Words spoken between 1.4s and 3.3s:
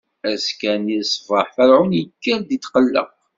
Ferɛun ikker-d itqelleq.